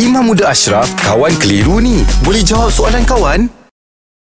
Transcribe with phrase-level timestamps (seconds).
[0.00, 2.00] Imam Muda Ashraf, kawan keliru ni.
[2.24, 3.61] Boleh jawab soalan kawan?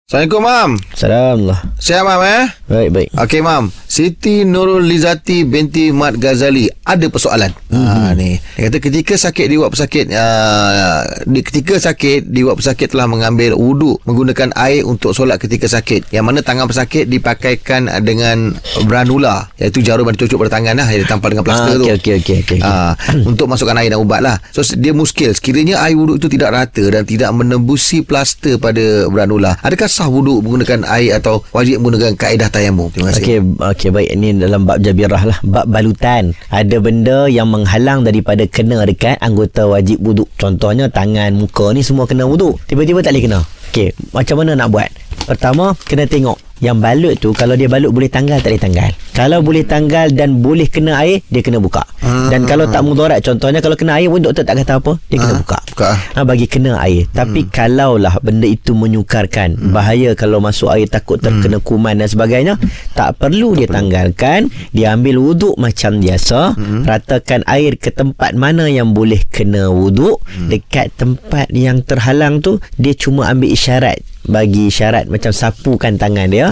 [0.10, 0.72] Assalamualaikum, Mam.
[0.98, 1.38] Salam
[1.78, 2.50] Sihat, Mam, eh?
[2.66, 3.70] Baik baik Okey, Mam.
[3.86, 7.54] Siti Nurul Lizati binti Mat Ghazali ada persoalan.
[7.70, 7.86] Hmm.
[7.86, 8.42] Ha, ni.
[8.58, 14.02] Dia kata ketika sakit diwak pesakit, uh, di, ketika sakit diwak pesakit telah mengambil wuduk
[14.10, 16.10] menggunakan air untuk solat ketika sakit.
[16.10, 18.58] Yang mana tangan pesakit dipakaikan dengan
[18.90, 21.86] branula, iaitu jarum yang dicucuk pada tangan lah, yang ditampal dengan plaster Ah, tu.
[21.86, 22.66] okey, okey, okey, okey, okey.
[22.66, 22.98] Ah,
[23.30, 24.42] untuk masukkan air dan ubat lah.
[24.50, 25.34] So dia muskil.
[25.38, 29.62] Sekiranya air wuduk itu tidak rata dan tidak menembusi plaster pada branula.
[29.62, 32.88] Adakah sah wuduk menggunakan air atau wajib menggunakan kaedah tayamum?
[32.88, 33.20] Terima kasih.
[33.20, 36.32] Okey, okey baik ini dalam bab jabirah lah, bab balutan.
[36.48, 40.32] Ada benda yang menghalang daripada kena dekat anggota wajib wuduk.
[40.40, 42.56] Contohnya tangan, muka ni semua kena wuduk.
[42.72, 43.40] Tiba-tiba tak boleh kena.
[43.70, 44.90] Okey, macam mana nak buat?
[45.28, 48.92] Pertama, kena tengok yang balut tu kalau dia balut boleh tanggal tak boleh tanggal.
[49.10, 51.84] Kalau boleh tanggal dan boleh kena air, dia kena buka.
[52.32, 55.36] Dan kalau tak mudarat contohnya kalau kena air pun doktor tak kata apa, dia kena
[55.36, 55.60] Ah, buka.
[55.68, 55.90] buka.
[56.16, 57.04] Ha, bagi kena air.
[57.10, 62.56] Tapi kalaulah benda itu menyukarkan, bahaya kalau masuk air takut terkena kuman dan sebagainya,
[62.94, 68.96] tak perlu dia tanggalkan, dia ambil wuduk macam biasa, ratakan air ke tempat mana yang
[68.96, 75.30] boleh kena wuduk, dekat tempat yang terhalang tu dia cuma ambil isyarat bagi isyarat macam
[75.30, 76.52] sapukan tangan dia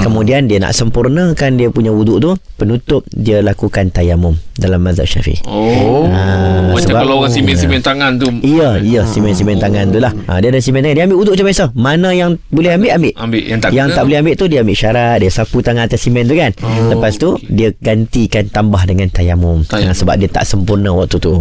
[0.00, 5.40] kemudian dia nak sempurnakan dia punya wuduk tu penutup dia lakukan tayamum dalam mazhab syafi'i
[5.46, 10.12] Oh, Ah, macam sebab- kalau orang simen-simen tangan tu Iya, iya simen-simen tangan tu lah.
[10.26, 10.94] Ha, dia ada simen tangan.
[10.94, 11.64] Dia ambil uduk macam biasa.
[11.72, 13.12] Mana yang boleh ambil, ambil.
[13.16, 13.42] Ambil.
[13.42, 16.00] Yang tak yang kena tak boleh ambil tu dia ambil syarat, dia sapu tangan atas
[16.00, 16.52] simen tu kan.
[16.58, 16.68] Oh.
[16.90, 19.64] Lepas tu dia gantikan tambah dengan tayamum.
[19.64, 19.92] Tayamum.
[19.92, 21.32] Ha, sebab dia tak sempurna waktu tu.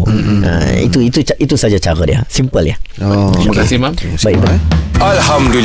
[0.44, 2.20] Ha, itu itu itu saja cara dia.
[2.28, 2.76] Simple ya.
[3.00, 3.94] Oh, Terima kasih, Mam.
[3.96, 4.62] Baik, baik.
[4.98, 5.65] Alhamdulillah,